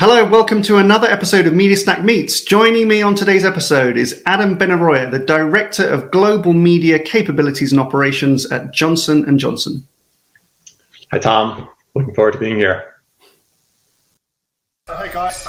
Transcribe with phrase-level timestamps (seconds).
[0.00, 2.40] Hello, welcome to another episode of Media Snack Meets.
[2.40, 7.78] Joining me on today's episode is Adam Benaroya, the Director of Global Media Capabilities and
[7.78, 9.86] Operations at Johnson & Johnson.
[11.10, 11.68] Hi, Tom.
[11.94, 12.94] Looking forward to being here.
[14.88, 15.46] Hi, guys.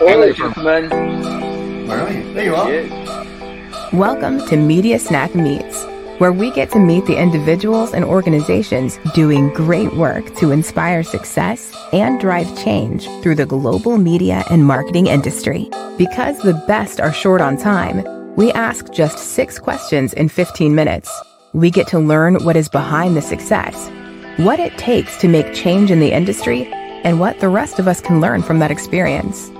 [0.00, 1.86] Hello, gentlemen.
[1.86, 2.34] Where are you?
[2.34, 3.92] There you are.
[3.92, 5.84] Welcome to Media Snack Meets,
[6.18, 11.74] where we get to meet the individuals and organizations doing great work to inspire success
[11.92, 15.70] and drive change through the global media and marketing industry.
[15.96, 18.04] Because the best are short on time,
[18.36, 21.10] we ask just six questions in 15 minutes.
[21.52, 23.90] We get to learn what is behind the success,
[24.36, 26.66] what it takes to make change in the industry,
[27.04, 29.50] and what the rest of us can learn from that experience.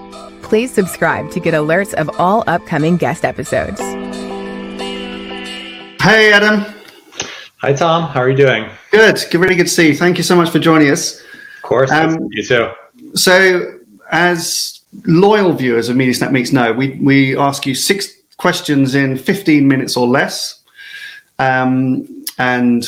[0.43, 3.81] Please subscribe to get alerts of all upcoming guest episodes.
[6.01, 6.65] Hey, Adam.
[7.59, 8.09] Hi, Tom.
[8.09, 8.69] How are you doing?
[8.91, 9.19] Good.
[9.31, 9.39] Good.
[9.41, 9.97] Really good to see you.
[9.97, 11.21] Thank you so much for joining us.
[11.21, 11.91] Of course.
[11.91, 12.71] Um, you too.
[13.15, 13.79] So,
[14.11, 19.19] as loyal viewers of Media Snack Meets know, we, we ask you six questions in
[19.19, 20.63] 15 minutes or less.
[21.41, 22.87] Um, and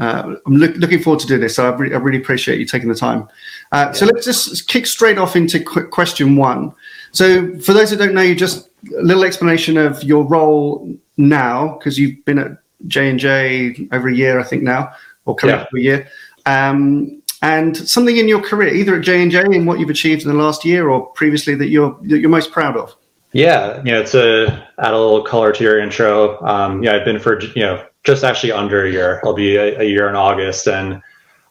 [0.00, 1.56] uh, I'm look, looking forward to doing this.
[1.56, 3.28] So I, re- I really appreciate you taking the time.
[3.72, 6.74] Uh, So let's just kick straight off into qu- question one.
[7.12, 11.76] So for those who don't know you, just a little explanation of your role now,
[11.78, 12.52] because you've been at
[12.86, 14.92] J and J over a year, I think now,
[15.26, 15.62] or coming Yeah.
[15.62, 16.08] up to a year.
[16.46, 20.22] Um, and something in your career, either at J and J and what you've achieved
[20.22, 22.94] in the last year, or previously that you're that you're most proud of.
[23.32, 27.20] Yeah, you know, to add a little color to your intro, um, yeah, I've been
[27.20, 29.20] for you know just actually under a year.
[29.24, 31.00] I'll be a, a year in August, and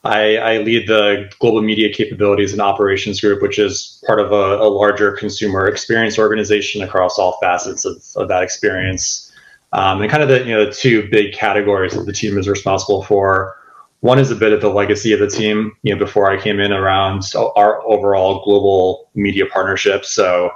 [0.04, 4.58] I, I lead the global media capabilities and operations group, which is part of a,
[4.58, 9.27] a larger consumer experience organization across all facets of, of that experience.
[9.74, 12.48] Um, and kind of the you know the two big categories that the team is
[12.48, 13.56] responsible for.
[14.02, 15.74] One is a bit of the legacy of the team.
[15.84, 17.24] You know, before I came in around
[17.56, 20.12] our overall global media partnerships.
[20.12, 20.52] So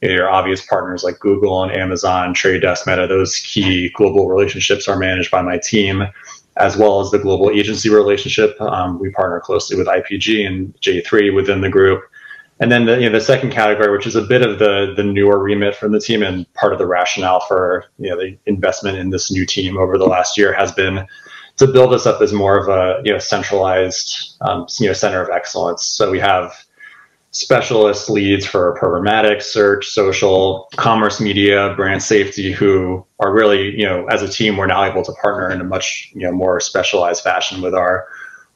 [0.00, 4.28] you know, your obvious partners like Google and Amazon, Trade Desk, Meta, those key global
[4.28, 6.04] relationships are managed by my team,
[6.56, 8.60] as well as the global agency relationship.
[8.60, 12.02] Um, we partner closely with IPG and J3 within the group.
[12.60, 15.04] And then the, you know, the second category, which is a bit of the, the
[15.04, 18.98] newer remit from the team and part of the rationale for you know, the investment
[18.98, 21.06] in this new team over the last year has been
[21.56, 25.22] to build us up as more of a you know, centralized um, you know, center
[25.22, 25.84] of excellence.
[25.84, 26.52] So we have
[27.30, 34.06] specialist leads for programmatic, search, social, commerce media, brand safety, who are really, you know,
[34.06, 37.22] as a team, we're now able to partner in a much, you know, more specialized
[37.22, 38.08] fashion with our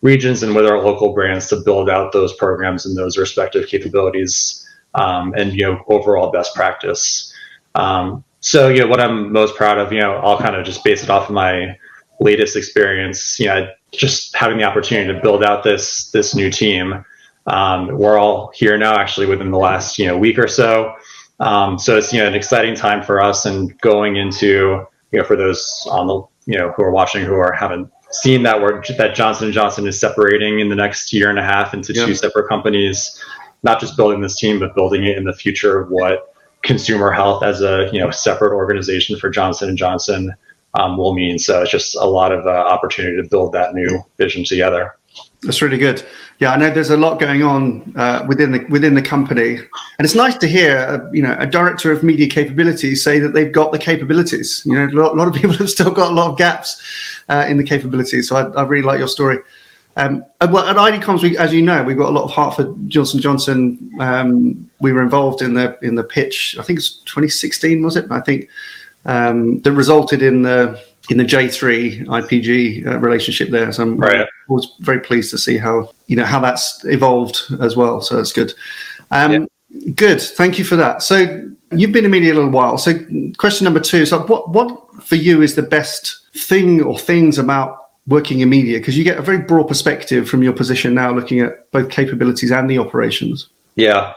[0.02, 4.66] regions and with our local brands to build out those programs and those respective capabilities
[4.94, 7.32] um, and, you know, overall best practice.
[7.74, 10.84] Um, so, you know, what I'm most proud of, you know, I'll kind of just
[10.84, 11.78] base it off of my
[12.20, 17.04] latest experience, you know, just having the opportunity to build out this this new team.
[17.46, 20.94] Um, we're all here now, actually, within the last you know week or so.
[21.40, 25.24] Um, so it's you know an exciting time for us, and going into you know
[25.24, 28.86] for those on the you know who are watching who are haven't seen that word
[28.98, 32.06] that Johnson and Johnson is separating in the next year and a half into Yeah.
[32.06, 33.20] two separate companies.
[33.62, 37.42] Not just building this team, but building it in the future of what consumer health
[37.42, 40.34] as a you know separate organization for Johnson and Johnson
[40.74, 41.38] um, will mean.
[41.38, 44.96] So it's just a lot of uh, opportunity to build that new vision together.
[45.42, 46.06] That's really good.
[46.38, 50.04] Yeah, I know there's a lot going on uh, within the within the company, and
[50.04, 53.50] it's nice to hear, uh, you know, a director of media capabilities say that they've
[53.50, 54.62] got the capabilities.
[54.64, 56.80] You know, a lot, a lot of people have still got a lot of gaps
[57.28, 58.28] uh, in the capabilities.
[58.28, 59.38] So I, I really like your story.
[59.96, 62.88] Um, well, at ID Comms, we, as you know, we've got a lot of Hartford
[62.88, 63.90] Johnson Johnson.
[64.00, 66.56] Um, we were involved in the in the pitch.
[66.58, 68.06] I think it's 2016, was it?
[68.10, 68.48] I think
[69.06, 70.80] um, that resulted in the
[71.10, 73.72] in the J3 IPG uh, relationship there.
[73.72, 74.26] So I'm Right.
[74.48, 78.00] was very pleased to see how you know how that's evolved as well.
[78.00, 78.54] So that's good.
[79.10, 79.48] Um,
[79.94, 81.02] Good, thank you for that.
[81.02, 82.76] So you've been in media a little while.
[82.76, 82.92] So
[83.38, 87.78] question number two: So what what for you is the best thing or things about
[88.06, 88.78] working in media?
[88.78, 92.52] Because you get a very broad perspective from your position now, looking at both capabilities
[92.52, 93.48] and the operations.
[93.76, 94.12] Yeah.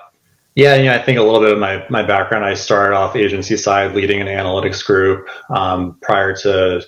[0.55, 2.45] Yeah, yeah, I think a little bit of my, my background.
[2.45, 5.27] I started off agency side, leading an analytics group.
[5.49, 6.81] Um, prior to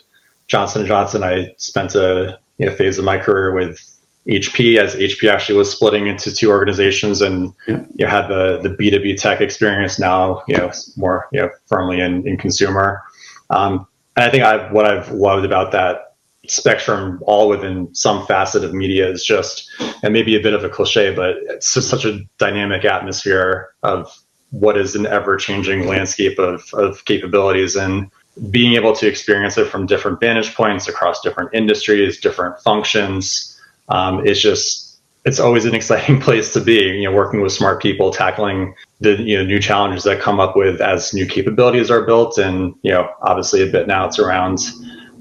[0.48, 3.78] Johnson Johnson, I spent a you know, phase of my career with
[4.26, 7.84] HP, as HP actually was splitting into two organizations, and Yeah.
[7.96, 10.00] you had the the B two B tech experience.
[10.00, 13.04] Now, you know, more you know firmly in, in consumer.
[13.50, 13.86] Um,
[14.16, 16.07] and I think I what I've loved about that
[16.50, 19.70] spectrum all within some facet of media is just
[20.04, 24.12] and maybe a bit of a cliche but it's just such a dynamic atmosphere of
[24.52, 28.10] what is an ever-changing landscape of, of capabilities and
[28.50, 33.60] being able to experience it from different vantage points across different industries different functions
[33.90, 34.88] um, is just
[35.28, 36.82] it's always an exciting place to be.
[36.82, 40.56] You know, working with smart people, tackling the you know new challenges that come up
[40.56, 44.60] with as new capabilities are built, and you know, obviously a bit now it's around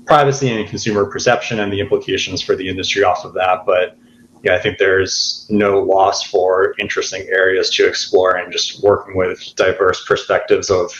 [0.06, 3.66] privacy and consumer perception and the implications for the industry off of that.
[3.66, 3.98] But
[4.42, 9.54] yeah, I think there's no loss for interesting areas to explore and just working with
[9.56, 10.92] diverse perspectives of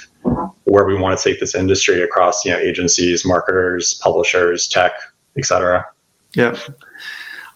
[0.64, 4.92] where we want to take this industry across, you know, agencies, marketers, publishers, tech,
[5.38, 5.86] etc.
[6.34, 6.58] Yeah.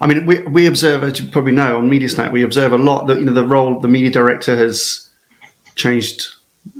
[0.00, 2.79] I mean, we, we observe, as you probably know, on Media MediaSnack, we observe a
[2.79, 5.11] lot that, you know, the role the media director has
[5.75, 6.29] changed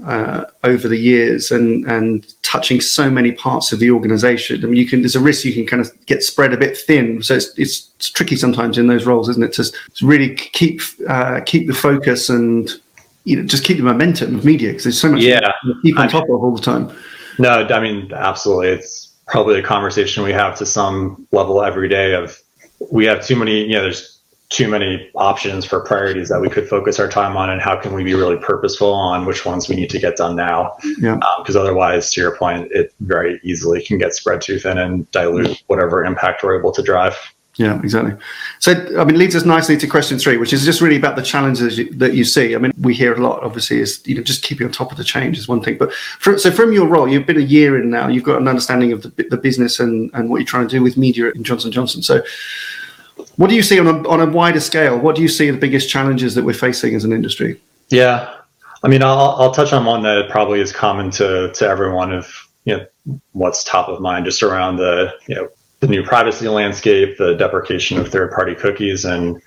[0.05, 4.63] uh, over the years and and touching so many parts of the organization.
[4.65, 6.77] I mean, you can there's a risk you can kind of get spread a bit
[6.77, 7.23] thin.
[7.23, 9.53] So it's it's, it's tricky sometimes in those roles, isn't it?
[9.55, 12.71] To, to really keep uh, keep the focus and
[13.25, 16.09] you know just keep the momentum of media because there's so much yeah keep on
[16.09, 16.91] top of all the time.
[17.39, 18.69] No, I mean absolutely.
[18.69, 22.39] It's probably a conversation we have to some level every day of
[22.91, 23.63] we have too many.
[23.63, 24.20] You know, there's
[24.51, 27.95] too many options for priorities that we could focus our time on and how can
[27.95, 30.75] we be really purposeful on which ones we need to get done now?
[30.99, 35.09] Because um, otherwise to your point it very easily can get spread too thin and
[35.13, 37.17] dilute whatever impact we're able to drive.
[37.57, 38.17] Yeah exactly.
[38.59, 41.23] So i mean leads us nicely to question three which is just really about the
[41.23, 42.55] challenges you, that you see.
[42.55, 44.99] I mean we hear a lot obviously is you know just keeping on top of
[44.99, 47.81] the change is one thing but for, so from your role you've been a year
[47.81, 50.67] in now you've got an understanding of the, the business and, and what you're trying
[50.67, 52.03] to do with media in johnson johnson.
[52.03, 52.23] So
[53.41, 54.99] what do you see on a, on a wider scale?
[54.99, 57.59] What do you see the biggest challenges that we're facing as an industry?
[57.89, 58.37] Yeah,
[58.83, 62.31] I mean, I'll, I'll touch on one that probably is common to to everyone of
[62.67, 65.49] you know what's top of mind, just around the you know
[65.81, 69.41] the new privacy landscape, the deprecation of third party cookies, and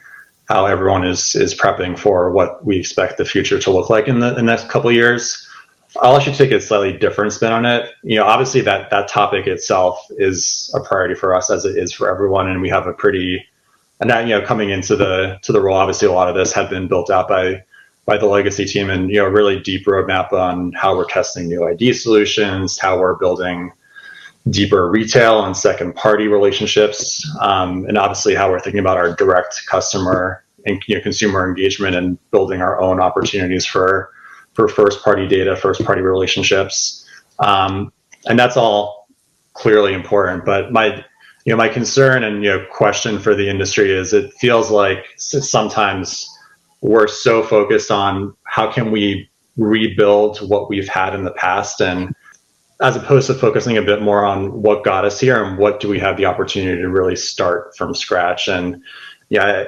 [0.50, 4.22] how everyone is is prepping for what we expect the future to look like in
[4.22, 5.48] the, in the next couple of years.
[6.02, 7.92] I'll actually take a slightly different spin on it.
[8.02, 11.94] You know, obviously that that topic itself is a priority for us as it is
[11.94, 13.46] for everyone, and we have a pretty
[14.00, 16.52] and that you know coming into the to the role, obviously a lot of this
[16.52, 17.64] had been built out by
[18.06, 21.68] by the legacy team, and you know really deep roadmap on how we're testing new
[21.68, 23.72] ID solutions, how we're building
[24.50, 29.66] deeper retail and second party relationships, um, and obviously how we're thinking about our direct
[29.68, 34.12] customer and you know, consumer engagement and building our own opportunities for
[34.54, 37.06] for first party data, first party relationships,
[37.40, 37.92] um,
[38.26, 39.08] and that's all
[39.54, 40.46] clearly important.
[40.46, 41.04] But my
[41.46, 45.06] you know, my concern and you know question for the industry is it feels like
[45.18, 46.30] sometimes
[46.82, 52.14] we're so focused on how can we rebuild what we've had in the past and
[52.82, 55.88] as opposed to focusing a bit more on what got us here and what do
[55.88, 58.48] we have the opportunity to really start from scratch.
[58.48, 58.82] And
[59.30, 59.66] yeah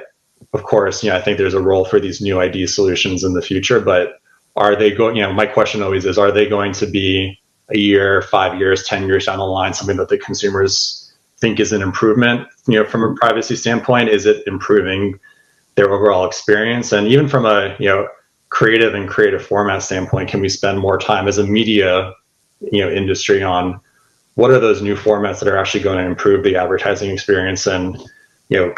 [0.52, 3.34] of course you know i think there's a role for these new id solutions in
[3.34, 4.20] the future but
[4.54, 7.38] are they going you know my question always is are they going to be
[7.70, 11.05] a year five years ten years down the line something that the consumers
[11.38, 15.18] think is an improvement you know from a privacy standpoint is it improving
[15.76, 16.92] their overall experience?
[16.92, 18.08] And even from a you know
[18.48, 22.12] creative and creative format standpoint can we spend more time as a media
[22.72, 23.80] you know industry on
[24.34, 27.66] what are those new formats that are actually going to improve the advertising experience?
[27.66, 27.96] And
[28.48, 28.74] you know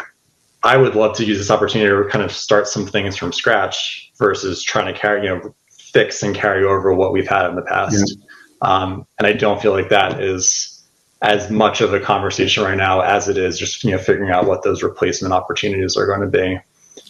[0.63, 4.11] i would love to use this opportunity to kind of start some things from scratch
[4.17, 7.61] versus trying to carry you know fix and carry over what we've had in the
[7.63, 8.17] past.
[8.61, 8.67] Yeah.
[8.69, 10.78] um, and i don't feel like that is
[11.21, 14.45] as much of a conversation right now as it is just you know figuring out
[14.45, 16.59] what those replacement opportunities are going to be.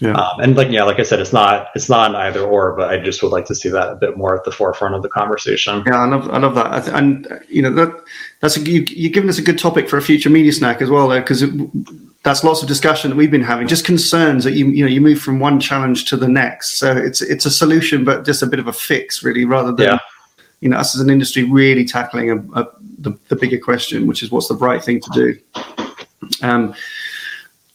[0.02, 0.14] Yeah.
[0.14, 2.90] Um, and like yeah, like I said, it's not it's not an either or, but
[2.90, 5.10] I just would like to see that a bit more at the forefront of the
[5.10, 5.84] conversation.
[5.86, 8.04] Yeah, I love I love that, and you know that
[8.40, 10.90] that's a, you, you're giving us a good topic for a future media snack as
[10.90, 11.44] well, there because
[12.24, 13.68] that's lots of discussion that we've been having.
[13.68, 16.96] Just concerns that you you know you move from one challenge to the next, so
[16.96, 19.86] it's it's a solution, but just a bit of a fix, really, rather than.
[19.86, 20.00] Yeah
[20.62, 22.68] you know, us as an industry really tackling a, a,
[23.02, 25.40] the, the bigger question, which is what's the right thing to do.
[26.42, 26.74] Um,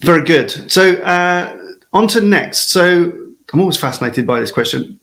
[0.00, 0.70] very good.
[0.70, 1.56] So uh,
[1.92, 2.70] on to next.
[2.70, 3.12] So
[3.52, 5.00] I'm always fascinated by this question.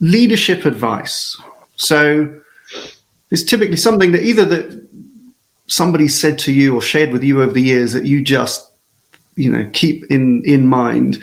[0.00, 1.40] Leadership advice.
[1.76, 2.40] So
[3.30, 4.88] it's typically something that either that
[5.66, 8.70] somebody said to you or shared with you over the years that you just
[9.36, 11.22] you know keep in in mind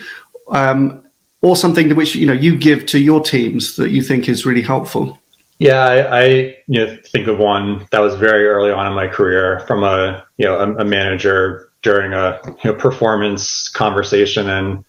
[0.49, 1.03] um,
[1.41, 4.45] or something to which you know you give to your teams that you think is
[4.45, 5.20] really helpful
[5.61, 6.25] yeah, I, I,
[6.67, 10.25] you know think of one that was very early on in my career from a
[10.37, 14.83] you know a, a manager during a you know, performance conversation, and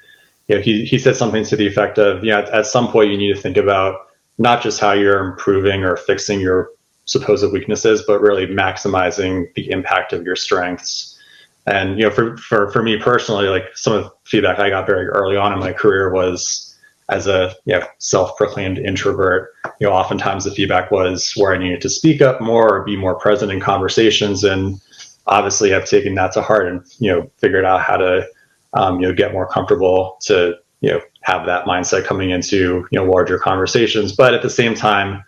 [0.49, 3.11] you know he he said something to the effect of, yeah, at, at some point
[3.11, 4.07] you need to think about
[4.39, 6.71] not just how you're improving or fixing your
[7.05, 11.19] supposed weaknesses, but really maximizing the impact of your strengths.
[11.67, 14.87] And you know, for for for me personally, like some of the feedback I got
[14.87, 16.72] very early on in my career was
[17.09, 21.81] as a you know, self-proclaimed introvert, you know, oftentimes the feedback was where I needed
[21.83, 24.45] to speak up more or be more present in conversations.
[24.45, 24.81] And
[25.27, 28.27] obviously I've taken that to heart and, you know, figured out how to
[28.75, 32.99] um, you know, get more comfortable to, you know, have that mindset coming into, you
[32.99, 34.13] know, larger conversations.
[34.13, 35.23] But at the same time,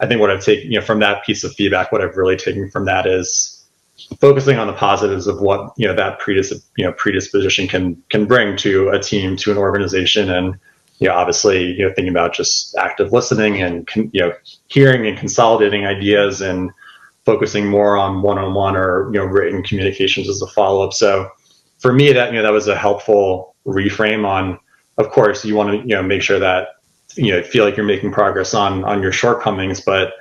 [0.00, 2.36] I think what I've taken, you know, from that piece of feedback, what I've really
[2.36, 3.64] taken from that is
[4.20, 8.26] focusing on the positives of what, you know, that predis- you know, predisposition can, can
[8.26, 10.28] bring to a team, to an organization.
[10.28, 10.56] And,
[10.98, 14.32] you know, obviously, you know, thinking about just active listening and, you know,
[14.68, 16.70] hearing and consolidating ideas and
[17.24, 20.92] focusing more on one-on-one or, you know, written communications as a follow-up.
[20.92, 21.28] So
[21.78, 24.58] for me, that, you know, that was a helpful reframe on,
[24.98, 26.68] of course, you want to, you know, make sure that
[27.16, 30.14] you know feel like you're making progress on on your shortcomings but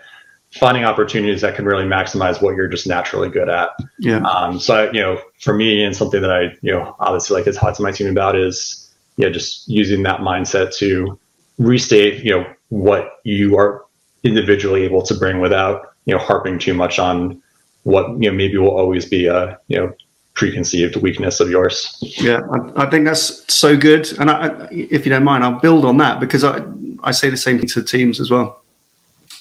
[0.54, 4.92] finding opportunities that can really maximize what you're just naturally good at yeah um, so
[4.92, 7.84] you know for me and something that i you know obviously like to talk to
[7.84, 8.81] my team about is
[9.22, 11.20] you know just using that mindset to
[11.60, 13.86] restate you know what you are
[14.24, 17.42] individually able to bring without you know harping too much on
[17.84, 19.94] what you know maybe will always be a you know
[20.34, 21.98] preconceived weakness of yours.
[22.02, 24.12] Yeah, I, I think that's so good.
[24.18, 26.64] And I, if you don't mind, I'll build on that because I,
[27.04, 28.58] I say the same thing to teams as well.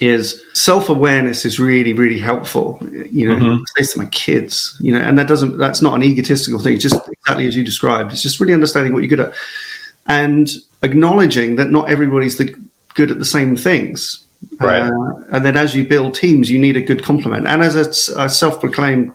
[0.00, 2.78] Is self awareness is really really helpful.
[2.90, 3.62] You know, mm-hmm.
[3.78, 6.74] I say to my kids, you know, and that doesn't that's not an egotistical thing.
[6.74, 8.12] It's just exactly as you described.
[8.12, 9.34] It's just really understanding what you're good at
[10.06, 10.50] and
[10.82, 12.54] acknowledging that not everybody's the,
[12.94, 14.26] good at the same things.
[14.58, 14.82] Right.
[14.82, 17.46] Uh, and then as you build teams, you need a good complement.
[17.46, 19.14] And as a, a self proclaimed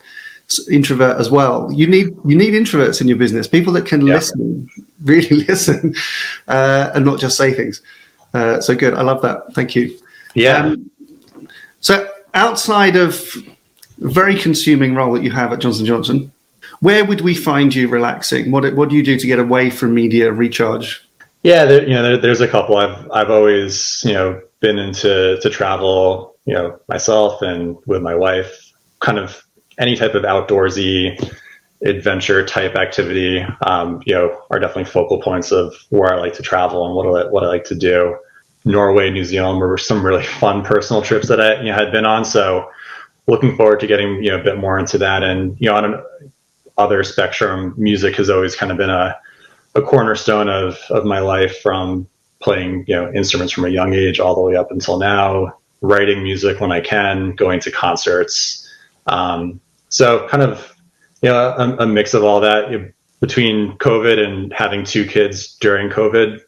[0.70, 1.72] introvert as well.
[1.72, 4.15] You need you need introverts in your business, people that can yeah.
[4.15, 4.70] listen,
[5.04, 5.96] really listen,
[6.48, 7.82] uh, and not just say things.
[8.34, 9.54] Uh, so good, I love that.
[9.54, 9.98] Thank you.
[10.34, 10.58] Yeah.
[10.58, 10.92] Um,
[11.80, 13.34] so outside of
[14.00, 16.32] very consuming role that you have at Johnson Johnson,
[16.86, 18.51] where would we find you relaxing?
[18.51, 21.01] What what do you do to get away from media recharge?
[21.42, 22.77] Yeah, there, you know, there, there's a couple.
[22.77, 28.13] I've I've always you know been into to travel, you know, myself and with my
[28.13, 29.44] wife, kind of
[29.80, 31.20] any type of outdoorsy
[31.84, 36.44] adventure type activity, um, you know, are definitely focal points of where I like to
[36.44, 38.15] travel and what I, what I like to do.
[38.63, 42.06] Norway, New Zealand were some really fun personal trips that I you know, had been
[42.06, 42.25] on.
[42.25, 42.70] So
[43.27, 45.24] looking forward to getting, you know, a bit more into that.
[45.24, 46.04] And, you know, on an
[46.77, 49.17] other spectrum, music has always kind of been a,
[49.75, 52.08] a cornerstone of, of my life from
[52.41, 56.24] playing, you know, instruments from a young age all the way up until now, writing
[56.24, 58.65] music when I can, going to concerts,
[59.08, 60.75] um, so kind of
[61.22, 65.05] you know a, a mix of all that you know, between COVID and having two
[65.05, 66.41] kids during COVID.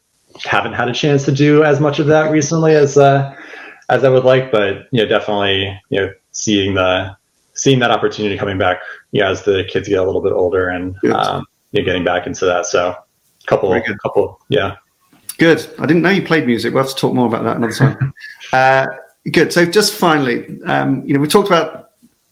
[0.43, 3.35] Haven't had a chance to do as much of that recently as uh,
[3.89, 7.16] as I would like, but you know definitely you know seeing the
[7.57, 8.79] seeing that opportunity coming back
[9.11, 12.03] you know, as the kids get a little bit older and um, you know, getting
[12.03, 12.65] back into that.
[12.65, 12.95] So
[13.47, 14.75] couple couple yeah.
[15.37, 15.67] Good.
[15.79, 16.73] I didn't know you played music.
[16.73, 18.13] We'll have to talk more about that another time.
[18.53, 18.87] uh,
[19.31, 19.53] good.
[19.53, 21.91] So just finally, um, you know, we talked about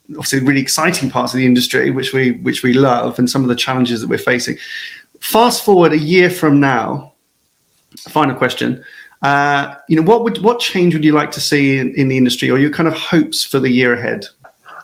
[0.10, 3.50] obviously really exciting parts of the industry, which we which we love, and some of
[3.50, 4.58] the challenges that we're facing.
[5.20, 7.14] Fast forward a year from now.
[8.10, 8.84] Final question.
[9.22, 12.18] Uh, you know, what would what change would you like to see in, in the
[12.18, 14.26] industry, or your kind of hopes for the year ahead?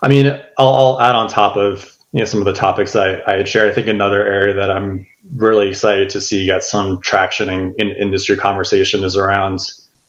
[0.01, 0.27] I mean,
[0.57, 3.47] I'll, I'll add on top of you know some of the topics I, I had
[3.47, 3.71] shared.
[3.71, 7.89] I think another area that I'm really excited to see get some traction in, in
[7.91, 9.59] industry conversation is around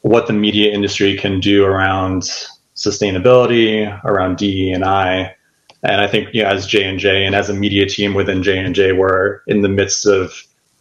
[0.00, 2.22] what the media industry can do around
[2.74, 5.36] sustainability, around DE and I.
[5.84, 8.42] And I think you know, as J and J and as a media team within
[8.42, 10.32] J and J, we're in the midst of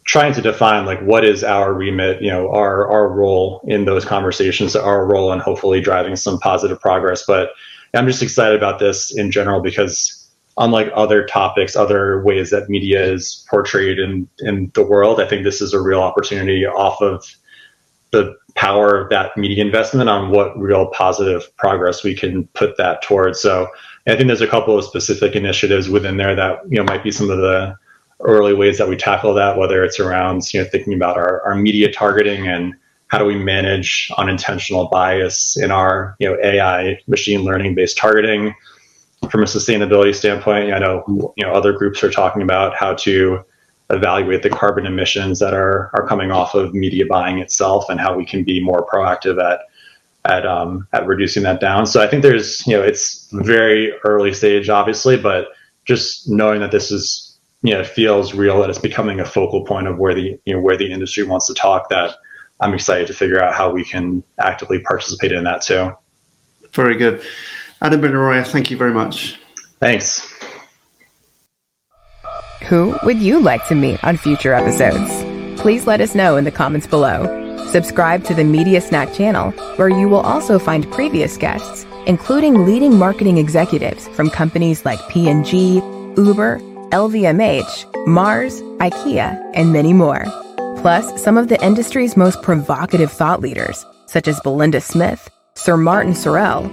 [0.05, 4.05] trying to define like what is our remit, you know, our our role in those
[4.05, 7.23] conversations, our role in hopefully driving some positive progress.
[7.25, 7.51] But
[7.93, 13.03] I'm just excited about this in general because unlike other topics, other ways that media
[13.03, 17.25] is portrayed in in the world, I think this is a real opportunity off of
[18.11, 23.01] the power of that media investment on what real positive progress we can put that
[23.01, 23.39] towards.
[23.39, 23.67] So
[24.07, 27.11] I think there's a couple of specific initiatives within there that you know might be
[27.11, 27.75] some of the
[28.21, 31.55] early ways that we tackle that, whether it's around you know thinking about our, our
[31.55, 32.73] media targeting and
[33.11, 38.55] how do we manage unintentional bias in our you know AI machine learning based targeting.
[39.29, 43.43] From a sustainability standpoint, I know you know other groups are talking about how to
[43.89, 48.15] evaluate the carbon emissions that are are coming off of media buying itself and how
[48.15, 49.59] we can be more proactive at
[50.23, 51.85] at um, at reducing that down.
[51.85, 55.49] So I think there's you know it's very early stage obviously, but
[55.83, 59.87] just knowing that this is you know feels real that it's becoming a focal point
[59.87, 62.15] of where the you know where the industry wants to talk that
[62.61, 65.91] I'm excited to figure out how we can actively participate in that too.
[66.73, 67.21] Very good.
[67.81, 69.39] Adam Benaroya, thank you very much.
[69.79, 70.31] Thanks.
[72.67, 75.09] Who would you like to meet on future episodes?
[75.59, 77.39] Please let us know in the comments below.
[77.71, 82.97] Subscribe to the Media Snack channel, where you will also find previous guests, including leading
[82.97, 85.75] marketing executives from companies like P&G,
[86.17, 86.59] Uber,
[86.91, 90.25] LVMH, Mars, IKEA, and many more.
[90.81, 96.13] Plus, some of the industry's most provocative thought leaders, such as Belinda Smith, Sir Martin
[96.13, 96.67] Sorrell,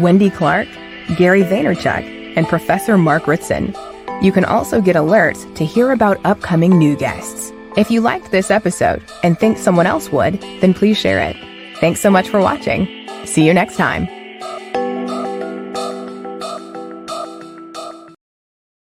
[0.00, 0.68] Wendy Clark,
[1.16, 3.74] Gary Vaynerchuk, and Professor Mark Ritson.
[4.20, 7.52] You can also get alerts to hear about upcoming new guests.
[7.76, 11.36] If you liked this episode and think someone else would, then please share it.
[11.78, 13.08] Thanks so much for watching.
[13.24, 14.23] See you next time.